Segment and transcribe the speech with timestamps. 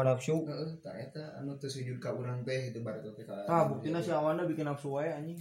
[0.00, 3.44] nafsu Heeh, tak eta anu teu sujud ka urang teh itu barat teh ka.
[3.44, 5.36] Tah buktina si Awanda bikin nafsu wae anjing.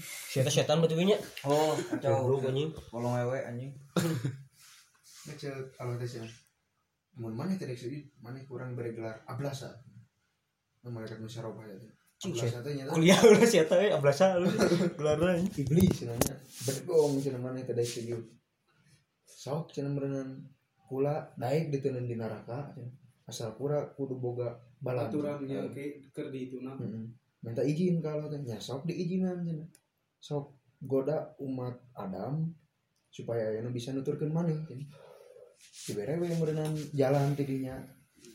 [0.52, 1.16] setan betul nya
[1.48, 2.36] Oh, kacau.
[2.44, 3.72] anjing Kolong wewe anjing.
[5.32, 6.20] Ngecek kalau teh sih.
[7.16, 9.72] Mun maneh teh sujud, maneh kurang beri gelar ablasa.
[10.84, 10.92] Nu
[11.72, 11.88] ya.
[12.20, 14.52] Cing, Ablasa teh nyata kuliah ulah siapa ya ablasa lu
[15.00, 15.64] gelarna anjing.
[15.64, 16.36] iblis cenanya.
[16.68, 18.20] Bedong cenah maneh teh daek sujud.
[19.24, 20.44] Sok cenah merenang
[20.92, 23.00] kula daek diteuneun di neraka cenah.
[23.32, 24.52] Asal kura kudu boga
[24.84, 25.08] balan.
[25.08, 27.08] aturannya ke keur di itu nah Heeh.
[27.40, 29.72] Minta izin kalau teh nya sok diizinan cenah.
[30.20, 32.52] Sok goda umat Adam
[33.08, 34.84] supaya anu bisa nuturkeun maneh cenah.
[35.88, 37.80] Dibere we meureunana jalan tidinya.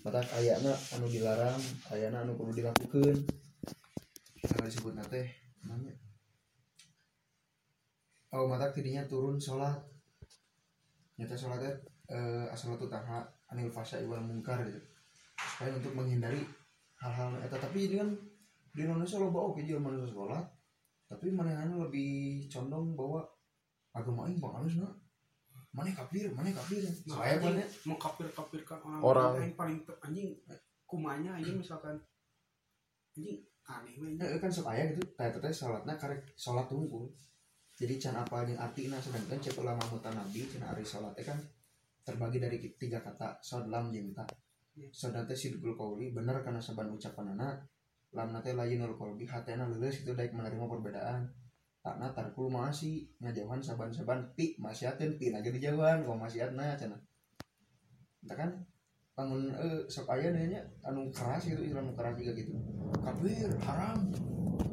[0.00, 1.60] Mata ayana anu dilarang,
[1.92, 3.18] ayana anu kudu dilakukeun.
[4.40, 5.28] Kita disebut teh
[5.60, 5.92] namanya.
[8.32, 9.76] Oh, mata tidinya turun salat.
[11.20, 11.74] Nyata teh
[12.08, 14.95] eh, asal taha anil fasa iwal mungkar gitu.
[15.36, 16.42] Supaya untuk menghindari
[17.00, 17.56] hal-hal eta.
[17.60, 18.10] Tapi ini kan
[18.72, 20.44] di Indonesia lo bawa ke manusia sholat
[21.06, 23.22] tapi mana lebih condong bahwa
[23.94, 24.94] agama ini bang halus nak.
[25.70, 26.82] Mana kafir mana kafir?
[26.82, 27.62] Saya mana?
[27.86, 29.30] mengkafir-kafirkan orang, Orang.
[29.38, 30.34] lain paling anjing
[30.88, 31.94] kumanya anjing misalkan.
[33.14, 33.38] Anjing
[33.70, 34.18] aneh anjing.
[34.18, 35.04] ya, kan sok aya gitu.
[35.14, 37.06] Kayak teteh sholatnya karek sholat tunggu
[37.76, 41.38] jadi can apa yang artinya sedangkan cek ulama mutan nabi cina ari sholatnya kan
[42.08, 44.16] terbagi dari tiga kata sod lam jeung
[44.76, 47.64] teh sidqul qauli bener karena saban ucapan anak
[48.16, 51.28] lam nate layinul qalbi hatena leuleus itu daek menerima perbedaan.
[51.84, 56.98] Takna tarkul maasi ngajauhan saban-saban pi maksiatin pi lagi dijauhan kau maksiatna cenah
[58.26, 58.50] Entah kan?
[59.14, 62.52] Lamun eh, sok aya nya anu keras gitu Islam keras juga gitu.
[63.00, 64.10] Kafir haram.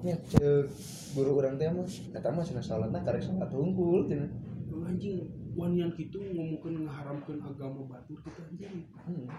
[0.02, 0.68] Nya cek.
[1.14, 4.28] Guru urang teh mah eta mah cenah salatna karek salat hungkul cenah.
[4.74, 5.22] Lu anjing
[5.54, 8.90] wanian gitu ngomongkeun ngaharamkeun agama batur gitu anjing.
[9.06, 9.30] Hmm.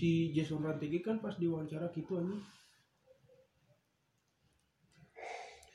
[0.00, 2.40] Si Jason Rantigi kan pas diwawancara gitu anjing.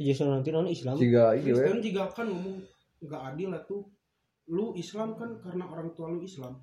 [0.02, 0.98] Jason nanti non Islam.
[0.98, 1.54] Jika we.
[1.54, 2.58] Kristen juga kan ngomong
[3.06, 3.86] nggak adil lah tuh.
[4.50, 6.58] Lu Islam kan karena orang tua lu Islam.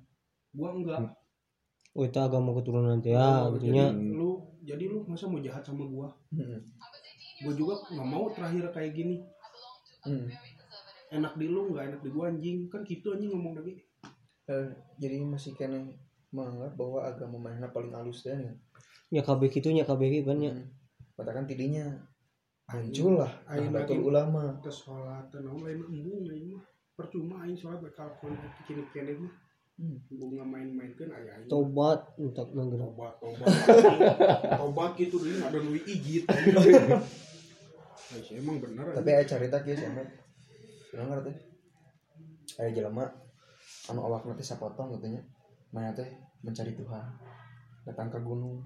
[0.51, 1.15] Gua enggak
[1.93, 4.29] oh itu agama keturunan ya Oh, gitunya jadi lu
[4.65, 6.09] jadi lu masa mau jahat sama gua?
[6.33, 6.57] Hmm.
[7.45, 9.17] gua juga nggak mau terakhir kayak gini.
[10.03, 10.25] Hmm.
[11.13, 12.65] enak di lu nggak enak di gua anjing.
[12.67, 13.77] Kan gitu anjing ngomong lagi
[14.43, 14.67] Eh,
[14.99, 15.79] jadi masih kena
[16.33, 18.51] menganggap bahwa agama mana paling halus teh nya.
[19.13, 20.65] ya kabeh kitunya kabeh gitu kan ya Hmm.
[21.13, 21.85] katakan tidinya
[22.73, 24.57] muncul lah Nahdlatul ulama.
[24.65, 26.61] ke sholat naon lain embung mah
[26.97, 28.33] percuma aing sholat bakal kon
[28.65, 29.29] kini kene mah
[29.77, 29.97] Hmm.
[30.09, 33.47] embung main-main kan aya aing tobat untuk nanggeuna tobat tobat.
[34.61, 35.73] Tobat gitu dulu ada nu
[38.21, 40.01] sih, emang bener tapi aya carita kieu sama
[40.93, 41.33] urang ngarti
[42.57, 43.05] aya jelema.
[43.89, 45.21] Anu awakna teh sapotong gitu nya
[45.73, 46.07] mana teh?
[46.45, 47.05] Mencari Tuhan.
[47.83, 48.61] Datang ke gunung.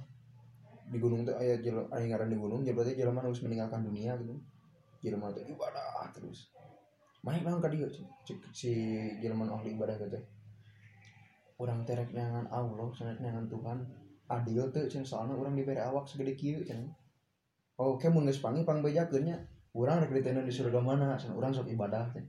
[0.91, 4.19] Di gunung teh aya jelema aya ngaran di gunung jadi berarti jelema harus meninggalkan dunia
[4.19, 4.35] gitu.
[4.99, 6.51] Jelema teh ibadah terus.
[7.23, 7.87] Main naon ka dieu
[8.53, 8.71] si
[9.23, 10.23] jelema ahli ibadah teh
[11.57, 13.77] urang teh rek nyangan Allah rek nyangan Tuhan.
[14.27, 16.91] Adil teh cenah soalna urang dibere awak segede kieu cenah
[17.77, 19.37] oh ke mun geus pangi pangbejakeun nya
[19.77, 22.25] urang rek di surga mana urang sok ibadah teh.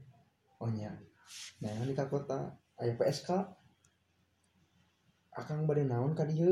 [0.63, 0.95] Oh nya.
[1.61, 3.29] Nah di kota aya PSK
[5.39, 6.51] akang bade naon ka dieu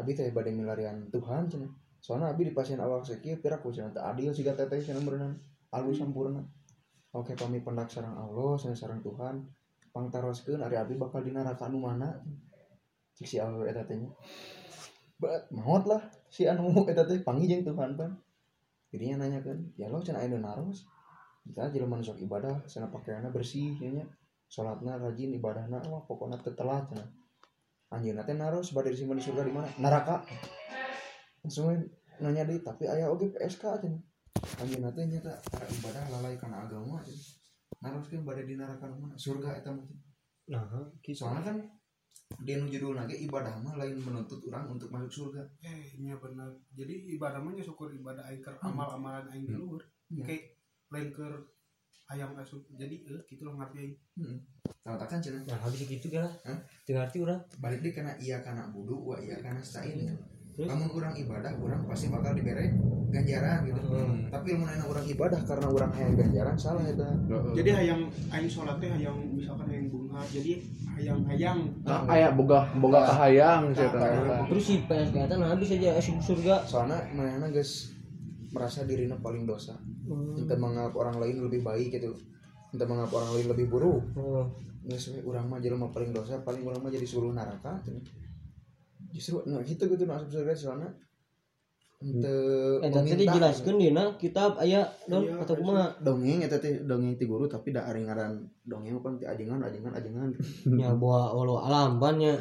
[0.00, 1.68] abi teh bade milarian Tuhan cenah.
[2.00, 3.92] Soalna abi di pasien awak sakieu piraku cenah.
[3.92, 5.36] Teu adil siga teteh cenah berenang
[5.76, 6.40] alus sampurna.
[7.12, 9.44] Oke kami pendak sarang Allah cenah sarang Tuhan.
[9.92, 12.14] Pangtaroskeun ari abi bakal di neraka anu mana
[13.18, 13.98] cik si Allah eta teh
[15.20, 16.00] bet maot lah
[16.32, 18.10] si anu eta teh panggil jeung Tuhan pan.
[18.90, 20.88] Jadinya nanya kan ya lo cenah aya naros?
[21.44, 24.06] Kita jelema nu sok ibadah cenah pakaianna bersih nya nya.
[24.50, 27.19] Salatna rajin ibadahna wah pokokna teu telat cenah
[27.90, 29.68] anjeunna teh naros bade disimpan di surga di mana?
[29.82, 30.22] Neraka.
[31.42, 31.76] Langsung we
[32.22, 34.02] nanya deui tapi aya oge PSK cenah
[34.62, 37.40] anjeunna teh nya teh cara ibadah lalai kana agama cenah
[37.82, 39.14] naros kan bade di neraka mana?
[39.18, 39.84] Surga mah.
[39.86, 39.86] Cenah.
[40.50, 40.64] nah
[41.02, 41.18] gitu.
[41.18, 41.56] Soalnya kan
[42.46, 45.42] dia nu judul lagi ibadah mah lain menuntut orang untuk masuk surga.
[45.66, 49.82] Eh nya bener jadi ibadah mah nya syukur ibadah aing keur amal-amalan aing di luhur.
[50.10, 50.26] Iya.
[50.26, 50.44] kayak
[50.90, 51.34] lain keur
[52.10, 53.94] hayang asup jadi eh gitu lah ngerti aing
[54.82, 56.26] tahu tak kan cenah nah habis gitu kan.
[56.42, 56.58] Hah?
[56.82, 60.18] tinggal arti urang balik deh karena iya karena budu wah iya karena stain
[60.50, 60.66] Terus?
[60.66, 62.74] namun orang ibadah orang pasti bakal diberi
[63.10, 63.80] ganjaran gitu.
[63.90, 64.26] Hmm.
[64.30, 67.02] tapi ilmu orang ibadah karena orang hayang ganjaran salah itu.
[67.58, 68.00] Jadi hayang
[68.30, 70.22] aing sholat teh hayang misalkan hayang bunga.
[70.30, 70.52] Jadi
[70.94, 73.88] hayang hayang Nah, aya boga boga kahayang teh.
[74.46, 76.62] terus si eta nah habis aja asup surga.
[76.66, 77.90] Soalnya mana guys
[78.50, 79.78] merasa dirinya paling dosa.
[79.78, 80.34] Hmm.
[80.38, 82.14] entah menganggap orang lain lebih baik gitu.
[82.74, 84.02] Entah menganggap orang lain lebih buruk.
[84.18, 84.46] Oh.
[84.80, 88.00] nggak sesuai orang mah jelema paling dosa paling orang mah jadi suluh neraka cenah.
[89.12, 90.90] justru nah gitu gitu nah asup surga soalnya.
[92.00, 92.32] Ente
[92.80, 95.92] Eh tadi dijelaskan di na kitab aya don Iya, atau kumaha?
[96.00, 99.92] dongeng eta teh dongeng ti guru tapi da ari ngaran dongeng apa ti ajengan ajengan
[99.92, 100.32] ajengan.
[100.72, 102.40] Nya bawa walau alam ban nya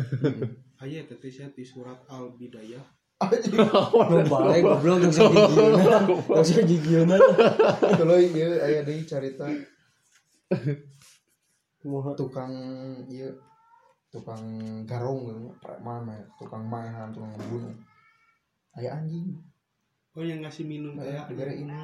[0.79, 2.79] aya teh saya di surat al bidayah
[3.19, 7.15] nu balik goblok geus gigieuna geus gigieuna
[7.99, 9.43] kalau ieu aya deui carita
[11.83, 12.53] kumaha tukang
[13.11, 13.27] ieu
[14.09, 14.41] tukang
[14.87, 17.75] garong gitu preman mah tukang maehan tukang ngebunuh
[18.79, 19.35] aya anjing.
[20.17, 21.75] Oh yang ngasih minum teh aya negara ini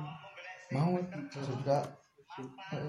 [0.73, 0.95] mau
[1.29, 1.83] surga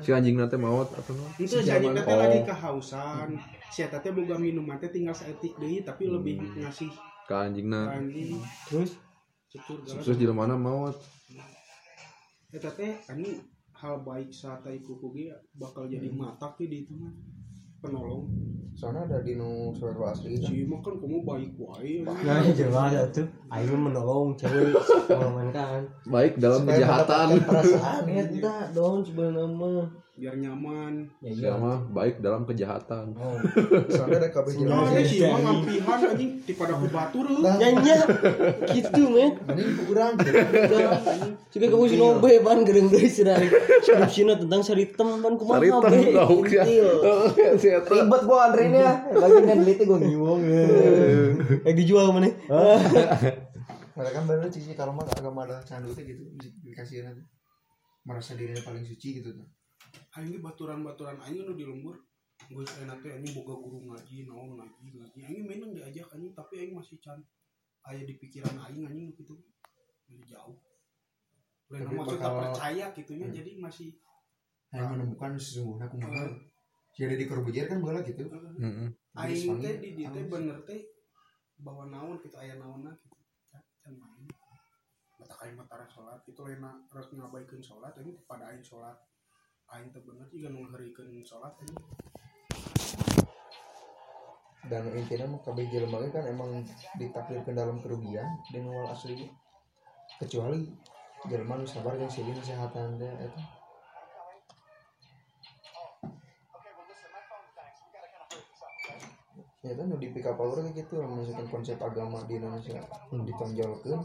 [0.03, 1.23] Si anjing nanti maut apa no?
[1.39, 2.03] itu Si anjing Jaman.
[2.03, 2.47] teh lagi Oh.
[2.51, 3.29] kehausan.
[3.71, 6.91] Si eta teh boga minuman teh tinggal saeutik deui tapi lebih ngasih
[7.27, 7.67] Ke anjing
[8.71, 8.95] terus?
[9.51, 10.95] Cetur Sukses di mana maut.
[12.55, 13.43] eta teh anjing
[13.77, 15.29] hal baik saat iku kugi
[15.59, 17.13] bakal jadi mata ti di itu mah.
[17.83, 18.31] Penolong.
[18.77, 22.05] Soalnya ada di nu surat asli kan si mah kan kamu baik wae.
[22.07, 24.73] Nah jelas atuh aing menolong cewek
[25.11, 25.83] mengamankan.
[26.09, 27.27] Baik dalam Supaya kejahatan.
[27.45, 28.03] perasaan.
[28.09, 31.05] Ya eta don sebenarnya mah biar nyaman.
[31.21, 31.53] Ya iya.
[31.53, 33.13] Sama baik dalam kejahatan.
[33.21, 33.37] oh.
[33.93, 36.31] Soalnya ada kabeh Nah, jelas teh si mah ngampihan anjing.
[36.41, 37.93] Di pada ku batur nyanyi
[38.73, 40.17] gitu men mending kurang.
[41.53, 43.37] Jika kamu si nobe ban gereng geus cenah
[43.85, 46.01] skripsina tentang saritem ban kumaha Saritem be?
[46.17, 46.65] tahu ya.
[46.65, 46.89] Intil.
[47.61, 47.93] Si eta.
[47.93, 50.41] ribet gua antrenya lagi neliti gua ngiwong
[51.61, 52.33] eh dijual mana?
[53.97, 56.25] Mereka kan bener cici kalau mah agama ada candu gitu.
[56.65, 57.05] Dikasih
[58.05, 59.56] merasa dirinya paling suci gitu tuh
[60.17, 61.97] aing ge baturan-baturan aing nu di lembur
[62.49, 65.19] geus enak teh anjing boga guru ngaji naon ngaji ngaji.
[65.25, 67.19] Aing menang diajak anjing tapi aing masih can.
[67.87, 69.35] Aya di pikiran aing anjing gitu
[70.09, 70.57] masih jauh.
[71.73, 73.89] Lain Tapi maksudnya bakal- percaya gitunya jadi masih
[74.71, 76.27] hanya menemukan sesungguhnya kumaha.
[76.97, 78.89] Jadi di korbujer kan bola gitu Heeh.
[79.17, 80.81] aing teh di dieu teh bener teh
[81.61, 83.17] bahwa naon kita aya naonna gitu
[83.83, 84.29] can main.
[85.17, 86.61] Mata aing mah tara salat itu lain
[86.93, 88.95] rek ngabaikeun salat aing pada aing salat
[89.75, 91.83] aing teh bener juga nu ngaharikeun salat anjing
[94.67, 96.67] dan intinya mah kabeh jelema kan emang
[96.99, 99.31] ditakdirkan dalam kerugian di nual asli
[100.19, 100.67] kecuali
[101.27, 103.43] jelema nu sabar yang silih kesehatan teh eta.
[109.67, 112.79] Ya kan di pick up power kayak gitu menunjukkan konsep agama di Indonesia
[113.11, 113.99] ditonjolkan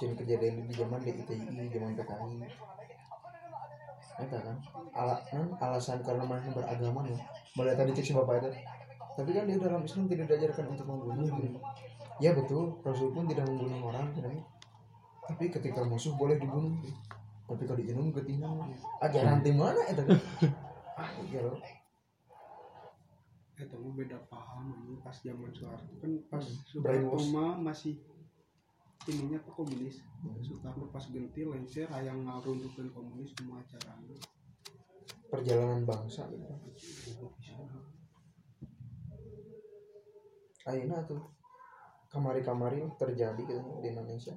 [0.00, 1.36] sin kejadian di zaman DITI
[1.68, 2.32] zaman PKI
[4.20, 4.56] eta kan?
[4.92, 7.16] Ala kan alasan karena mana beragama nih.
[7.56, 8.50] Boleh tadi cek si bapak itu.
[9.16, 11.26] Tapi kan di dalam Islam tidak diajarkan untuk membunuh.
[11.26, 11.58] Gitu.
[12.20, 12.78] ya betul.
[12.84, 14.36] Rasul pun tidak membunuh orang tidak
[15.30, 16.74] tapi ketika musuh boleh dibunuh.
[17.46, 18.66] Tapi kalau dijenuh ketinang
[19.02, 20.02] ajaran di mana itu?
[20.02, 20.18] Kan
[20.98, 21.58] ah iya loh.
[23.54, 27.18] Itu beda paham ini pas zaman Soeharto kan pas Hmm, Soeharto
[27.62, 27.94] masih
[29.08, 30.04] ininya tuh komunis.
[30.44, 34.16] Soekarno pas gentil lencer hayang ngaruntukeun komunis semua acaranya
[35.30, 36.44] perjalanan bangsa gitu.
[40.68, 41.22] Ayeuna tuh
[42.10, 44.34] kamari-kamari terjadi gitu di Indonesia.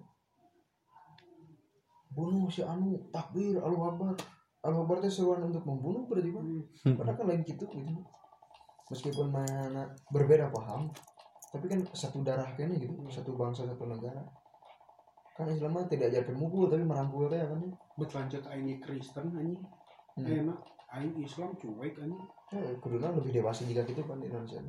[2.13, 4.13] Bunuh si anu takbir Allahu Akbar.
[4.63, 6.45] Allahu Akbar teh seruan untuk membunuh berarti kan
[6.95, 7.94] padahal kan lain gitu gitu.
[8.94, 10.94] Meskipun mana berbeda paham
[11.54, 14.25] tapi kan satu darah kayaknya gitu satu bangsa satu negara
[15.33, 17.61] kan Islam tidak ajarkan mukul tapi merangkul teh kan
[17.97, 19.61] berlanjut aing Kristen anjing.
[20.13, 20.30] Hmm.
[20.30, 20.59] enak
[20.94, 22.21] aing Islam cuek anjing.
[22.54, 24.61] Ya, kuduna lebih dewasa juga gitu kan di Indonesia.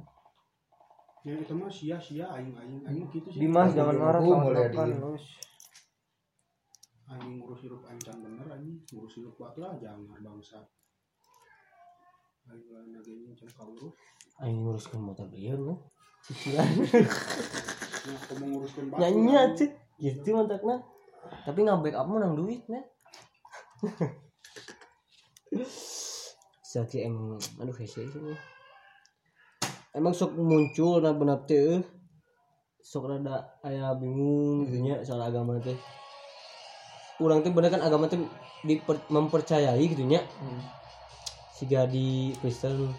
[1.25, 3.44] Yang itu mah sia-sia aing aing aing gitu sih.
[3.44, 5.25] Dimas jangan marah sama di- Lus.
[7.04, 8.80] anjing ngurus hidup aing can bener anjing.
[8.88, 10.64] Ngurus hidup batu lah jangan bangsa.
[12.49, 13.92] Aing lah nagenya can kaurus.
[14.40, 15.76] Aing nguruskeun motor dia mah
[16.25, 16.64] cicilan
[18.04, 19.00] nah aku mau nguruskan batu.
[19.04, 19.73] Nyanyi anjing.
[19.99, 20.83] Gitu mantakna
[21.47, 22.85] tapi nggak backup menang duit nih
[26.75, 28.19] Saki em aduh hese itu
[29.95, 31.79] emang sok muncul nah benar teh
[32.85, 35.79] sok rada aya bingung gitu nya soal agama teh.
[37.23, 38.21] Urang teh bener kan agama teh
[38.67, 40.21] diper- mempercayai gitu nya.
[41.57, 42.93] Siga di Kristen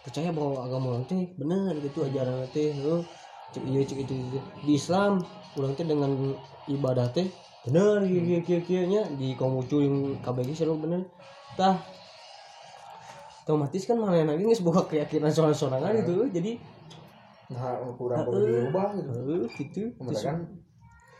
[0.00, 3.04] percaya bahwa agama orang teh bener gitu ajaran teh heuh
[3.54, 4.38] cek iya cek itu, itu.
[4.64, 5.24] di Islam
[5.56, 6.12] orang teh dengan
[6.68, 7.26] ibadah teh
[7.64, 11.00] bener kieu kieu kieu nya di komucu yang KBG selalu bener.
[11.56, 11.80] Tah
[13.44, 16.28] otomatis kan mana lagi nggak sebuah keyakinan soal-soalan gitu.
[16.28, 16.60] Jadi
[17.48, 19.08] nah kurang perlu diubah gitu.
[19.08, 19.82] heuh gitu.
[20.20, 20.44] Kan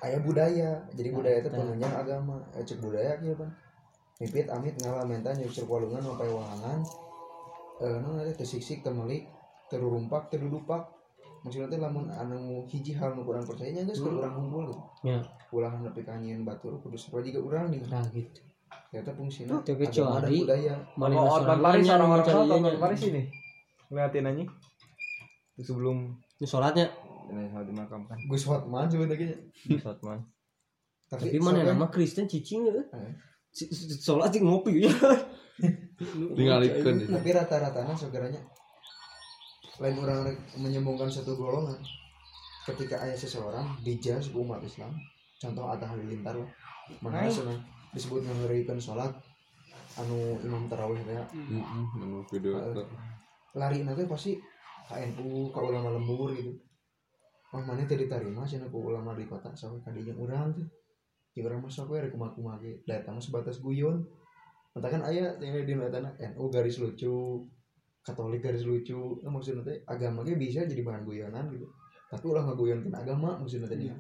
[0.05, 0.71] ayah budaya.
[0.93, 2.37] Jadi budaya itu penunjang agama.
[2.53, 3.51] Eh, cek budaya gitu kan
[4.19, 6.79] mipit amit ngalah menta nyusur walungan sampai wahangan.
[7.79, 9.31] Eh nah ada tesiksik temelik
[9.71, 10.91] terurumpak terudupak
[11.41, 15.19] maksudnya teh lamun anu hiji hal nu kurang percayanya geus kudu urang hunkul gitu Ya.
[15.49, 18.41] ulah nepi ka nyieun batur kudu sarua juga urang nih Nah gitu.
[18.89, 22.61] Teu agama dan kecuali budaya Mana Oh, Otman Paris nya orang nu orang mencari Otman
[22.65, 22.81] ianya.
[22.81, 23.23] Paris ini.
[23.89, 24.25] Ngeliatin.
[25.55, 25.97] Itu sebelum
[26.37, 26.87] Ini sholatnya.
[27.29, 28.17] ini saat dimakamkan.
[28.25, 29.37] Gus Hotman sebenarnya
[29.85, 30.19] Otman.
[31.07, 32.81] tapi, Tapi mana nama Kristen cicing ya?
[32.97, 33.13] Eh.
[33.99, 34.93] Sholat sih ngopi ya.
[36.37, 37.11] Tingalikeun.
[37.11, 38.41] tapi rata-ratanya segeranya
[39.79, 41.79] lain orang rek menyembungkan satu golongan.
[42.69, 44.93] Ketika ayah seseorang dijaz ku umat Islam
[45.39, 46.51] contoh Atta Halilintar lah
[47.01, 47.63] mana senang
[47.95, 49.09] disebut ngangerikan sholat
[49.97, 51.25] anu imam tarawih ya.
[51.33, 52.61] Heeh, anu video
[53.57, 54.37] lari nanti pasti
[54.89, 56.53] KNU ke ulama lembur gitu.
[57.53, 59.53] Wah mana tadi diterima sih ku ulama di kota?
[59.53, 60.69] Sampai kadinya orang tuh.
[61.33, 62.81] Di orang masuk gue rekumah kumah ge.
[62.89, 64.05] Datang sebatas guyon.
[64.73, 67.45] Katakan ayah yang di tanah NU garis lucu
[68.09, 71.69] Katolik garis lucu nah, maksudnya teh agama ge bisa jadi bahan guyonan gitu.
[72.09, 73.97] Tapi ulah ngaguyonkeun agama maksudnya teh Iya.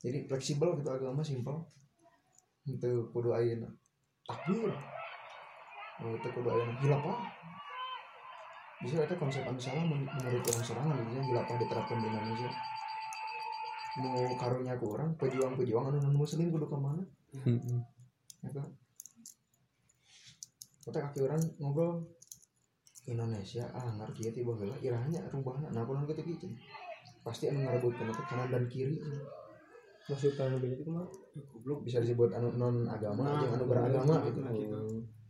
[0.00, 1.60] jadi fleksibel gitu agama simpel.
[2.64, 3.68] Itu kudu ayeuna
[4.24, 4.72] takbir.
[6.00, 7.20] Oh, itu kudu ayeuna hilafah.
[8.80, 12.50] Bisa itu konsep anu salah men- menurut orang serangan gitu ya hilafah diterapkan di Indonesia.
[14.00, 14.10] Nu
[14.40, 17.04] karunya ku orang pejuang-pejuang anu non muslim kudu ke mana?
[17.44, 17.80] Heeh.
[18.42, 18.66] ya kan?
[20.82, 22.02] Kita kaki orang ngobrol
[23.06, 26.46] Indonesia ah ngerti ya tiba heula irahnya rubahna nah kunaon kitu kitu
[27.26, 28.98] pasti anu ngarebutkeun teh kanan dan kiri
[30.02, 31.06] Maksud kalau beda itu mah.
[31.54, 34.78] goblok bisa disebut anu non agama Nah, jeung anu beragama nah, gitu nah, gitu.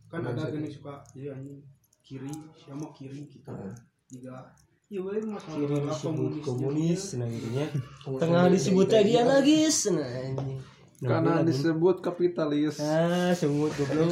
[0.09, 1.61] kan Nah, ada gini suka iya anjing
[2.01, 3.73] kiri siapa kiri kita Heeh.
[4.09, 4.49] juga
[4.89, 7.29] iya boleh masalah Kiri disebut komunis, nah.
[7.29, 9.57] Komunis Tengah dan disebut dia lagi,
[9.93, 10.57] nah ini.
[11.03, 12.77] Karena disebut kapitalis.
[12.81, 14.09] Ah, semut goblok.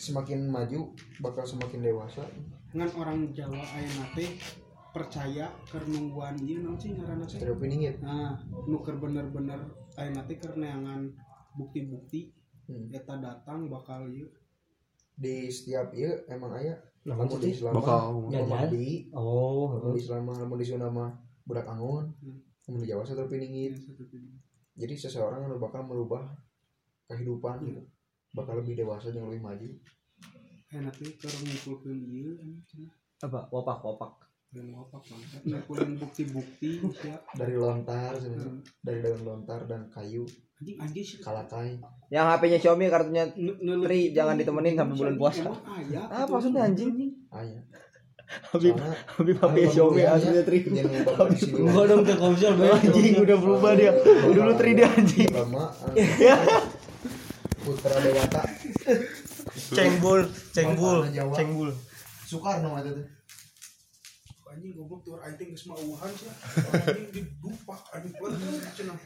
[0.00, 2.24] Semakin maju bakal semakin dewasa
[2.72, 4.40] dengan orang Jawa aya nate
[4.90, 9.60] percaya keur nungguan ieu naon sih teh stereopiningit nah nuker bener-bener
[9.94, 11.12] aya nate keur neangan
[11.54, 12.32] bukti-bukti
[12.70, 12.86] Hmm.
[12.94, 14.30] eta datang bakal ieu
[15.12, 18.30] di setiap ieu emang aya Nah, lamun di Islam Bakal.
[18.46, 21.10] Madi Oh, lamun di Islam lamun di Sunda mah
[21.42, 22.38] budak angon Hmm.
[22.70, 23.74] lamun di Jawa satu pilih.
[24.78, 26.22] jadi seseorang anu bakal merubah
[27.04, 27.66] kehidupan Hmm.
[27.74, 27.82] gitu
[28.30, 29.68] bakal lebih dewasa dan lebih maju
[30.70, 33.50] keur ngumpulkeun ieu anjing cenah Apa?
[33.50, 34.12] Wopak, wopak.
[34.50, 38.50] Lain apa bangsat ngumpulin bukti-bukti ya dari lontar sebenarnya.
[38.50, 38.66] Hmm.
[38.82, 40.26] dari daun lontar dan kayu
[40.58, 41.78] anjing anjing sih kalakai
[42.10, 43.24] Yang HP-nya Xiaomi kartunya
[43.86, 45.46] Tri, jangan ditemenin sampai bulan puasa.
[45.86, 46.90] Gitu, maksudnya, anjing?
[47.30, 47.62] ayah
[48.50, 50.58] Habib soalnya Habib HP Xiaomi aslinya Tri.
[50.66, 52.78] Enggak dong ke komsel, Bang.
[52.78, 53.90] Anjing udah berubah dia.
[54.06, 55.30] Dulu Tri dia anjing.
[55.30, 55.70] lama
[57.70, 58.42] putra dewata.
[59.54, 60.98] Cengbul, cengbul,
[61.36, 61.70] cengbul.
[62.26, 63.06] Soekarno ada tuh.
[64.50, 66.26] Anjing goblok tuh anjing geus mauhan sih.
[66.74, 68.14] Anjing didupak anjing.
[68.18, 68.98] Bener cenah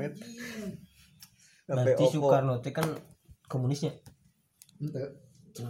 [0.00, 0.72] anjing.
[1.68, 2.88] Berarti Soekarno teh kan
[3.44, 3.92] komunisnya.
[4.80, 5.00] ente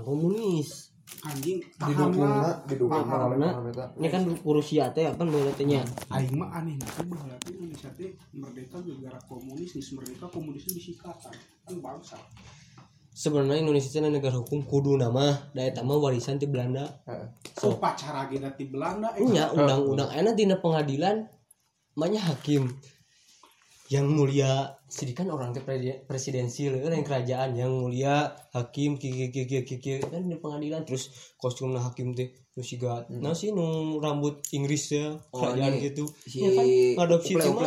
[0.07, 0.90] komunis.
[1.21, 2.57] Anjing paham didukung lah.
[2.65, 5.85] didukung oleh Paham, eta Ini kan Rusia teh kan berarti nya.
[6.09, 11.75] aing mah aneh nanti bahwa Indonesia teh merdeka gara komunis nih merdeka komunisnya disikatan kan
[11.83, 12.17] bangsa.
[13.13, 16.89] Sebenarnya Indonesia teh negara hukum kudu nama daya tama warisan ti Belanda.
[17.59, 19.27] So pacara di Belanda eh.
[19.27, 21.29] Nya undang-undang enak dina pengadilan
[21.99, 22.71] banyak hakim
[23.91, 27.59] yang mulia sedih kan orang teh presiden- presidensil yang kerajaan.
[27.59, 33.07] Yang mulia hakim kiki kiki kiki kan di pengadilan terus kostumnya hakim teh terus siga
[33.09, 36.07] nah sih nu rambut Inggris ya Oh, kerajaan ini gitu.
[36.27, 36.67] si ya kan
[37.03, 37.59] ngadopsi itu nu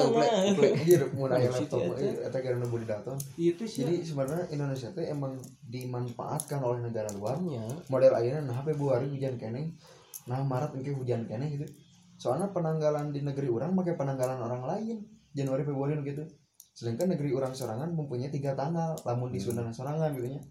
[2.88, 3.18] daton.
[3.36, 3.84] Itu sih.
[3.84, 9.12] Jadi sebenarnya Indonesia teh emang dimanfaatkan oleh negara luar Nya, model ayeuna nah HP buari
[9.12, 9.76] hujan kene
[10.24, 11.68] nah Maret engke hujan kene gitu.
[12.16, 14.98] Soalnya penanggalan di negeri orang pakai penanggalan orang lain
[15.34, 16.24] Januari Februari gitu.
[16.74, 20.42] Sedangkan negeri orang sorangan mempunyai tiga tanggal lamun di Sunda sorangan gitu nya.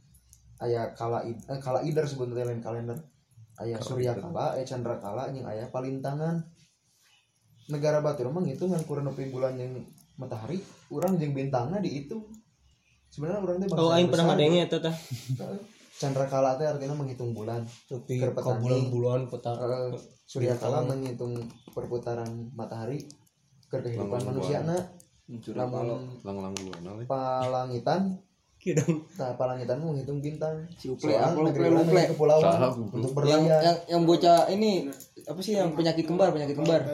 [0.63, 2.99] Aya kala eh, kala idar sebetulnya lain kalender.
[3.59, 6.39] Aya surya kala aya chandra kala jeung aya palintangan.
[7.71, 9.79] Negara batur mah ngitungan kurang nepi bulan yang
[10.19, 10.59] matahari
[10.91, 12.27] orang jeung bintangna dihitung
[13.13, 14.97] sebenarnya orang teh bangsa oh aing pernah besar, ngadenge eta tah.
[16.01, 17.63] Chandra kala teh artinya menghitung bulan.
[17.87, 18.65] Tapi petani.
[18.65, 19.93] bulan-bulan peta Eh,
[20.27, 21.37] surya kala menghitung
[21.77, 23.05] perputaran matahari
[23.73, 24.77] ke kehidupan Langlang manusia na
[25.33, 27.03] Curah kalau lamun lang-lang dulu nale.
[27.09, 28.21] palangitan.
[28.61, 30.69] Kidang nah palangitan menghitung bintang.
[30.77, 31.99] Si Uple, apa negeri Uple, orang Uple?
[31.99, 32.53] ada kepulauan
[32.93, 33.61] untuk Yang berlayar.
[33.65, 34.87] yang yang bocah ini
[35.25, 36.85] apa sih yang penyakit kembar, penyakit kembar.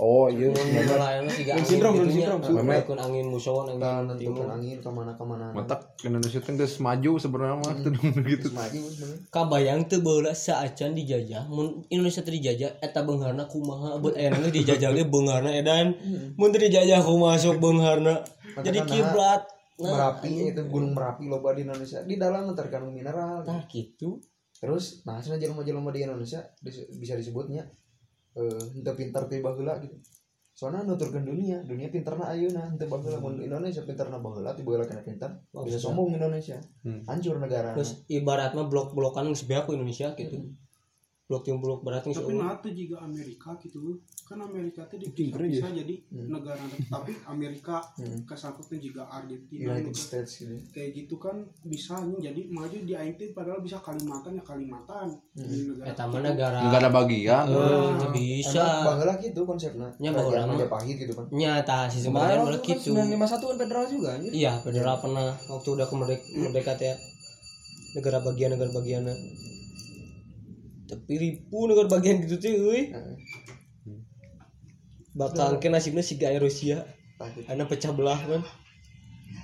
[0.00, 0.48] Oh iya.
[0.48, 3.04] Mun lain sih Down syndrome, Down syndrome, Angin suka.
[3.04, 4.46] angin muson angin nentukan timur.
[4.48, 7.92] angin ke mana ke mana Matak Indonesia teh geus maju sebenarnya mah teu
[8.24, 8.48] gitu.
[8.56, 9.18] maju sebenarnya.
[9.28, 11.52] Kabayang teu beula saacan dijajah.
[11.52, 14.00] Mun Indonesia teu dijajah eta beungharna kumaha?
[14.00, 15.92] Buat aya nu dijajah ge beungharna edan
[16.40, 18.24] mun teu dijajah kumaha sok beungharna
[18.64, 19.44] jadi kiblat.
[19.84, 22.00] Nah Merapi itu gunung Merapi loba di Indonesia.
[22.08, 23.44] Di dalam terkandung mineral.
[23.44, 24.16] Tah kitu
[24.60, 27.64] terus nah jelema-jelema di Indonesia bisa disebutnya
[28.36, 29.96] eh henteu pintar teh baheula gitu.
[30.54, 33.18] Soalnya nuturkeun dunia dunia pintarna ayeuna henteu baheula.
[33.18, 35.30] Mun Indonesia pintarna baheula ti baheula kena pintar
[35.64, 36.60] bisa sombong Indonesia.
[36.84, 37.02] Hmm.
[37.08, 40.52] hancur negara terus ibarat mah blok-blokan geus beak Indonesia gitu
[41.30, 44.02] blok timur blok geus tapi nah tuh juga Amerika gitu.
[44.26, 46.58] Kan Amerika tuh di bisa jadi negara
[46.90, 48.26] tapi Amerika Hmm.
[48.26, 50.02] kesangkutnya juga Argentina United gitu.
[50.02, 55.14] States gitu kayak gitu kan bisa jadi maju di AIT padahal bisa Kalimantan ya Kalimantan.
[55.38, 57.44] Di negara eta mah negara ada bagian.
[57.46, 58.64] teu Emang bisa.
[58.82, 60.56] Baheula gitu konsepnya Nya baheula Kerajaan mah.
[60.58, 61.24] Majapahit gitu kan.
[61.30, 62.90] Nyata sistem kerajaan boleh gitu.
[62.90, 64.30] 951 kan federal juga anjir.
[64.34, 65.30] Iya federal pernah.
[65.46, 66.94] Waktu udah kemerdek merdeka teh
[67.94, 69.14] negara bagian negara bagiannya
[70.90, 72.90] tapi ribu negara bagian gitu teh euy
[75.14, 76.86] bakal ke nasibnya si gaya Rusia.
[77.20, 78.42] Karena pecah belah kan.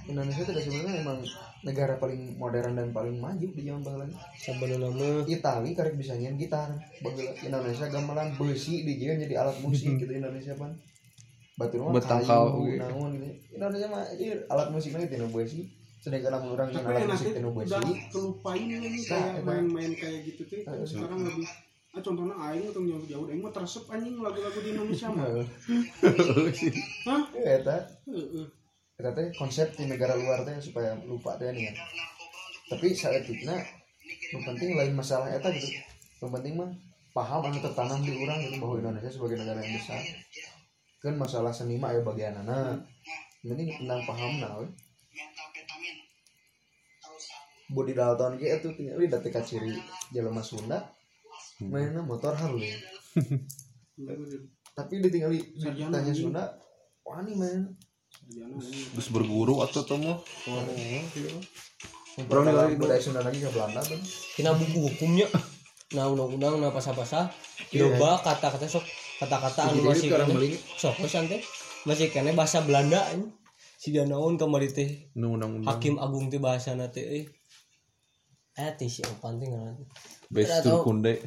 [0.07, 1.19] Indonesia itu sebenarnya emang
[1.67, 4.07] negara paling modern dan paling maju di zaman baheula
[4.39, 6.75] sebenarnya Itali karek bisa nyanyi gitar.
[7.03, 10.75] Baheula Indonesia gamelan besi di jadi alat musik gitu Indonesia pan.
[11.57, 13.29] Batu mah Betangkal, kayu naon gitu.
[13.57, 15.69] Indonesia mah ieu alat musiknya tinu besi
[16.07, 17.81] urang tapi jeung alat enak musik tinu udah
[18.15, 20.59] kelupain lagi Nah, kayak main-main kayak gitu tuh.
[20.87, 21.47] Sekarang lebih
[21.97, 25.27] ah contohnya aing atau jauh jauh aing mah teresep anjing lagu-lagu di Indonesia mah.
[27.09, 27.23] Hah?
[27.33, 27.77] Ya, eta.
[29.01, 31.75] Eta teh konsep di negara luar teh supaya lupa teh nih ya.
[32.67, 35.73] tapi saat itu yang penting lain masalah eta gitu.
[36.21, 36.71] Yang penting mah
[37.17, 40.01] paham anu tertanam di orang gitu bahwa Indonesia sebagai negara yang besar.
[41.01, 44.59] Kan masalah seni mah aya bagian yang penting tentang paham nah.
[47.67, 49.75] Budi Dalton ge itu tinggal di datik ciri
[50.15, 50.87] jelema Sunda
[51.59, 52.71] mainnya motor Harley.
[54.77, 55.41] Tapi ditinggal di
[55.89, 56.13] tanya.
[56.13, 56.45] Sunda
[57.03, 57.63] wani main.
[58.95, 60.15] Terus berguru atau temu.
[62.31, 64.01] Orang nilai budaya Sunda lagi ke Belanda kan
[64.41, 65.29] kena buku hukumnya
[65.95, 67.31] nah undang-undang nah pasal-pasal
[67.77, 68.83] loba kata-kata sok
[69.23, 71.45] kata-kata anu masih kene sok santai
[71.85, 73.29] masih kene bahasa Belanda ini.
[73.77, 75.13] Si naon kamari teh
[75.69, 77.25] hakim agung teh bahasana teh euy eh
[78.57, 79.77] teh si penting kan.
[80.33, 81.21] Bestur kunde.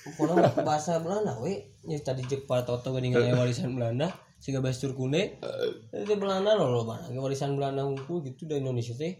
[0.00, 4.08] pokoknya bahasa Belanda we ya tadi cek para toto geuning aya warisan Belanda
[4.40, 5.36] siga bastur kunde.
[5.92, 9.12] Itu Belanda loh loh mana warisan Belanda hukum gitu dari Indonesia teh.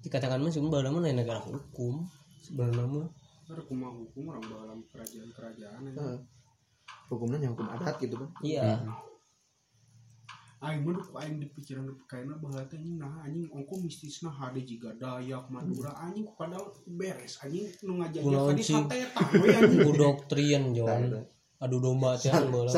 [0.00, 2.08] Dikatakan mah sebenarnya Belanda mah lain negara hukum.
[2.40, 3.08] Sebenarnya mah.
[3.48, 5.80] Kumaha hukum orang dalam kerajaan-kerajaan.
[5.96, 6.20] Heeh.
[7.08, 8.84] hukumnya yang hukum adat gitu kan iya
[10.58, 14.66] Aing mah duk aing di pikiran kayaknya bahwa teh anjing nah anjing ongko mistisna hade
[14.66, 18.74] jiga Dayak Madura anjing padahal beres anjing nu ngajajah Kunaon ka di sih?
[18.74, 20.62] sateta we anjing ku doktrin.
[21.58, 22.70] Adu domba teh anu mah.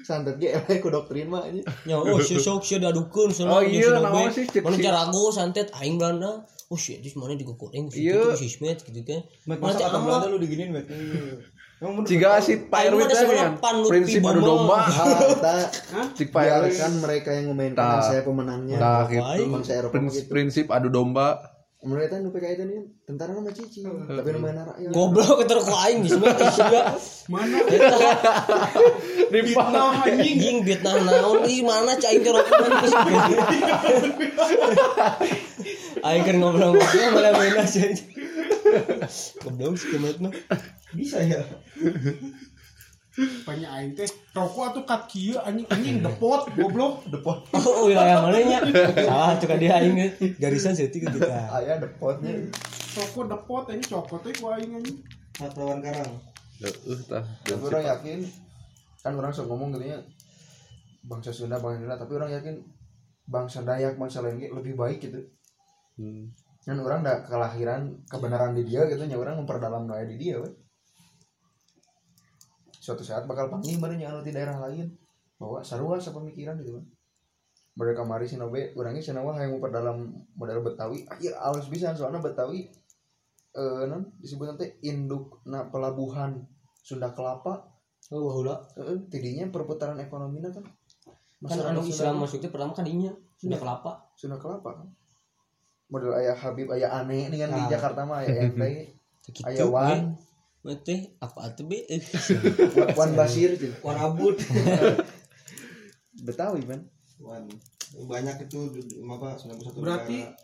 [0.00, 3.68] santet ge eleh ku doktrin mah ini nya oh si sok si dadukeun Oh soalnya
[3.68, 8.00] iya, naon sih, si- carago santet aing Belanda oh shit dis mana juga goreng gitu
[8.02, 8.32] Iya.
[8.34, 10.72] si Smith gitu kan masa kata Belanda lu diginiin.
[11.78, 12.10] Emang bener.
[12.10, 13.76] Ciga si sebenarnya kan.
[13.86, 14.82] Prinsip adu domba.
[14.82, 16.68] ah Cik Pak Erwin.
[16.68, 19.22] biarkan mereka yang memainkan saya pemenangnya Nah, gitu.
[19.46, 21.38] gitu Prinsip adu domba.
[21.78, 23.86] Mereka nu PKI itu nih tentara nama cici.
[23.86, 24.90] Tapi nu main rakyat.
[24.90, 26.98] Goblok keter ku aing di Smith juga
[27.30, 27.62] mana?
[29.30, 30.42] Fitnah anjing.
[30.42, 31.46] Anjing Vietnam naon?
[31.46, 32.94] Ih mana cai teh rokokan geus
[36.02, 37.94] aing keur ngobrol-ngobrol malah main aja.
[39.46, 40.34] Goblok si kemet mah.
[40.98, 41.46] Bisa ya
[43.18, 45.66] banyak aing teh rokok atuh kat kieu anjing.
[45.66, 47.02] Anjing depot goblok.
[47.10, 47.42] Depot.
[47.58, 48.58] Oh wilayah mana nya?
[48.94, 49.98] Salah tuh kan dia aing
[50.38, 52.46] garisan setik ke kita ayah depotnya.
[52.94, 54.98] Rokok depot anjing cokot teh ku aing anjing.
[55.42, 56.12] Hat lawan karang.
[56.58, 57.22] Heeh tah.
[57.46, 58.18] tapi orang yakin
[58.98, 59.98] kan orang sok ngomong gitu ya
[61.06, 62.54] bangsa Sunda bangsa Sunda tapi orang yakin
[63.30, 65.22] bangsa Dayak bangsa lain lebih baik gitu.
[65.98, 66.30] Hmm.
[66.62, 70.50] kan orang udah kelahiran kebenaran di dia gitu nya orang memperdalam doa di dia we.
[72.88, 74.88] Suatu saat bakal panggil baru anu di daerah lain.
[75.36, 76.84] Bahwa sarua sepemikiran gitu kan.
[77.76, 81.04] Mereka mari sinobe orangnya sinawa yang memperdalam model Betawi.
[81.04, 82.72] Akhir alus bisa soalnya Betawi
[83.58, 86.40] eh non disebut nanti induk na pelabuhan
[86.80, 87.68] Sunda Kelapa.
[88.08, 90.64] Oh baheula eh, tidinya perputaran ekonominya kan.
[91.44, 94.10] Kan anu Islam masuknya pertama kan dinya Sunda kelapa.
[94.16, 94.88] Sunda Kelapa kan.
[95.92, 97.70] Model ayah Habib ayah aneh nih kan di Nah.
[97.70, 98.48] Jakarta mah ayah
[99.28, 100.16] Gitu, ayah Wan
[100.66, 101.86] Mate apa tuh be?
[102.98, 103.78] Wan Basir cenah.
[103.82, 104.36] Warabut.
[106.26, 106.80] Betawi kan.
[107.22, 107.46] Wan.
[107.88, 108.68] banyak itu
[109.08, 110.36] apa 91 Berarti negara.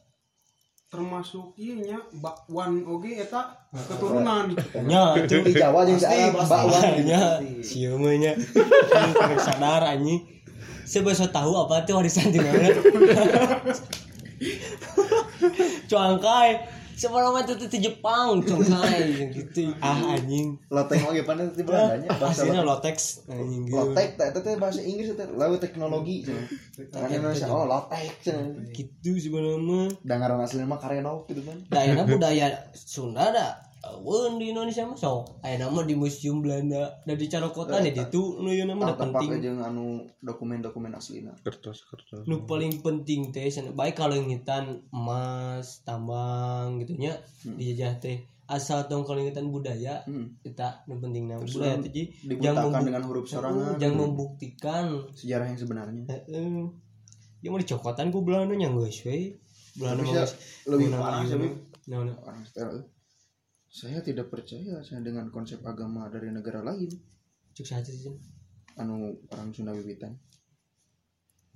[0.89, 4.49] termasuk iya nya bakwan oge eta keturunan
[4.89, 8.33] Nya itu Di Jawa jeung di Arab bakwan nya sieu mah nya.
[9.45, 10.25] Sadar anjing.
[10.89, 12.65] Saya bisa tahu apa tuh warisan di mana.
[15.91, 16.51] Cuangkai.
[16.95, 19.75] Sebenarnya itu di Jepang, congkai gitu.
[19.83, 20.55] Ah anjing.
[20.71, 23.77] Lotek oge pandai di Belandanya bahasa Aslinya lotex anjing gitu.
[23.77, 26.47] Lotek teh teh bahasa Inggris teh lalu teknologi cenah.
[26.95, 28.23] Kan Indonesia oh lotek.
[28.71, 31.59] Gitu sebenarnya ngaran aslinya mah karenok gitu kan.
[31.67, 33.49] Dayana budaya Sunda da
[33.97, 35.39] Wen di Indonesia mah sok.
[35.41, 39.39] Aya nama di museum Belanda dan di Carokota nih ditu nu ieu nama penting.
[39.39, 39.87] jeung anu
[40.19, 41.31] dokumen-dokumen aslina.
[41.39, 42.25] kertas kertas.
[42.25, 48.19] Nu paling penting teh sana baik kalau ngitan emas tambang gitu nya dijajah teh.
[48.45, 50.37] Asal tong kalingitan budaya Hmm.
[50.39, 53.77] kita nu penting nama Terus budaya teh membuk- dengan huruf sorangan.
[53.79, 54.85] yang membuktikan.
[55.11, 56.05] Sejarah yang sebenarnya.
[56.07, 56.69] heeh.
[57.41, 59.37] Yang mau dicokotan ku Belanda nya geus we
[59.75, 60.33] Belanda mah geus
[60.65, 61.37] lebih parah sih,
[61.85, 62.69] orang setel
[63.75, 66.95] saya tidak percaya saya dengan konsep agama dari negara lain.
[67.51, 68.15] Cuk saja sih
[68.79, 70.15] anu orang Sunda Wiwitan.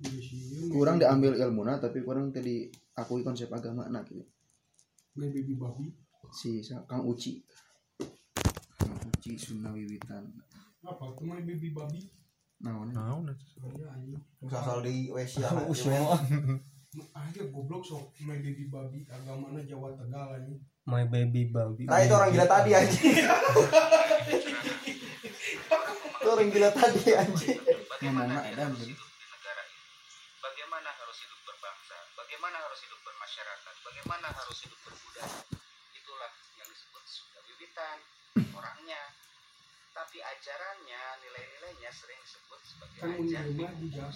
[0.03, 2.67] Iya kurang diambil ilmuna tapi kurang tadi
[2.99, 4.27] akui konsep agama nah gitu
[5.15, 5.91] main baby babi.
[6.31, 7.39] Si Kang Uci.
[8.79, 10.23] Kang Uci Sunda Wiwitan.
[10.83, 12.03] Apa tuh main baby babi?
[12.59, 14.19] Naon naon Iya, anjing.
[14.47, 15.47] Asal di Wesia.
[15.67, 16.19] Usuma.
[17.15, 18.11] aja goblok sok.
[18.23, 21.85] Main baby babi agamana Jawa Tegal anjing My baby baby.
[21.87, 23.15] Nah itu orang gila tadi anjing.
[26.19, 27.59] itu orang gila tadi anjing.
[28.79, 29.03] gitu.
[29.29, 29.79] negara ini.
[30.39, 35.39] Bagaimana harus hidup berbangsa, bagaimana harus hidup bermasyarakat, bagaimana harus hidup berbudaya.
[35.93, 38.08] Itulah yang disebut Sunda Wiwitan.
[40.09, 44.09] Tapi ajarannya, nilai-nilainya sering disebut sebagai kan mun ajar ieu mah di di Jawa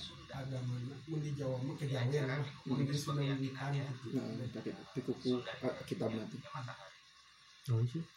[1.37, 1.75] Jawa mah.
[1.77, 4.17] Kejawen lah mun di Sunda Wiwitan gitu.
[4.17, 6.97] Nah tadi pikuku eh, kitab nanti Matahari.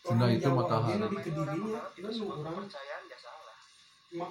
[0.01, 0.97] Sunda itu Jawa matahari.
[0.97, 3.59] di orang kedirinya itu orang kepercayaan ya salah.
[4.17, 4.31] mak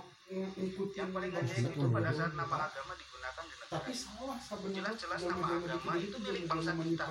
[0.57, 4.91] ngikutin Yang paling ajaib itu pada saat nama agama digunakan di negara tapi salah sebenarnya
[4.97, 7.05] Jelas-jelas nama agama itu milik bangsa kita.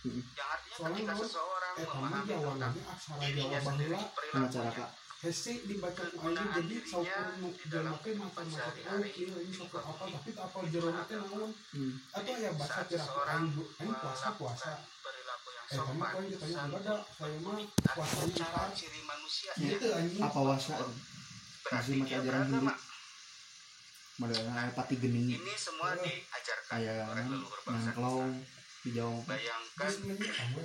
[0.00, 2.74] Yang artinya ketika seseorang mah memahami Jawa tentang
[3.20, 4.86] dirinya sendiri, perilakunya,
[5.22, 10.02] hese dibaca ku aing jadi saukur nu jelema teh mata-mata oh kieu ini saukur apa
[10.10, 11.50] tapi tak apa jero teh naon?
[11.70, 11.94] Hmm.
[12.10, 13.06] atau ya baca kira
[13.54, 14.70] bu- aing puasa puasa.
[14.98, 17.56] perilaku yang eh kamu sopan, kau yang enggak ada saya mah
[17.94, 20.22] puasanya cara ikhlas ciri manusia gitu anjing.
[20.22, 20.86] Apa itu
[21.62, 22.74] berarti masih macam ajaran Hindu
[24.20, 27.90] modelnya pati gening Ini semua diajarkan kayak oleh leluhur bangsa
[28.82, 29.92] di Jawa Bayangkan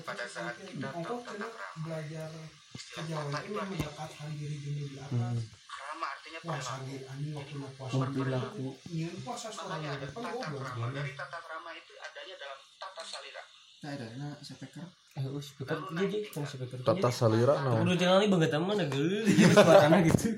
[0.01, 1.47] pada saat kita tata krama.
[1.79, 2.29] belajar
[2.69, 8.13] Istilah kata itu artinya mendekatkan diri gini di atas krama artinya puasa perilaku.
[8.13, 8.67] Perilaku.
[8.87, 10.85] Iya, Makanya ada tata krama.
[10.91, 13.43] Dari tata krama itu adanya dalam tata salira.
[13.77, 16.77] nah ada nah sepeker Eh, speaker jadi speaker.
[16.81, 18.97] tata salira naon Udah tinggal nih banget teman ada
[19.55, 20.33] suarana gitu.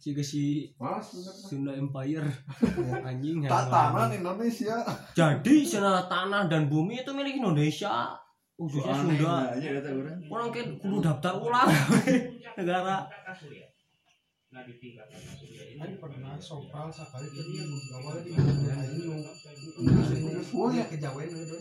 [0.00, 0.44] Si si
[1.44, 2.24] Sunda Empire
[3.04, 4.80] anjing Tatanan Indonesia.
[5.12, 8.16] Jadi sana tanah dan bumi itu milik Indonesia.
[8.56, 9.52] Khususnya Sunda.
[9.52, 9.88] aja kata
[10.28, 11.68] orang kan kudu daftar ulang
[12.60, 13.04] negara.
[15.80, 18.20] Aing pernah sopral sekali dia awalnya
[20.88, 20.96] di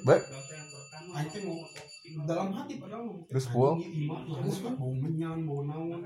[0.04, 0.24] Baik.
[1.10, 1.58] Teh mau
[2.26, 3.18] dalam hati padahal mau.
[3.30, 6.02] Terus anjing ieu imah geus bau menyan bau naon.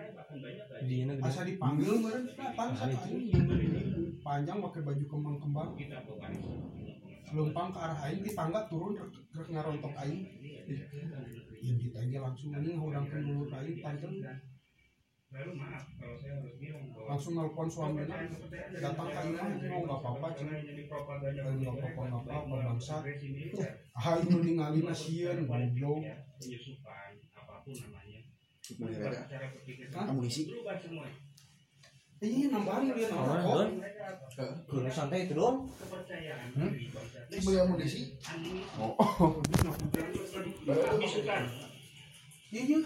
[1.24, 2.96] Asa dipanggil meureun datang sakali
[4.24, 5.70] panjang pakai baju kembang-kembang.
[7.34, 10.22] Lempang ke arah aing di tangga turun rek ngarontok aing.
[11.64, 13.80] Ya kita aja langsung anjing urang ke mulut aing
[17.04, 18.18] langsung nelpon suaminya
[18.78, 23.02] datang ke imah mau nggak apa-apa dan nggak apa-apa nggak apa-apa bangsa.
[23.98, 26.06] Ah ini ningali nasieun goblok.
[29.94, 30.42] amunisi.
[32.24, 33.68] Ini nambahin dia Oh, nambah.
[34.72, 35.68] Kudu santai itu, Don.
[37.28, 38.16] Beli amunisi.
[42.54, 42.80] iya iya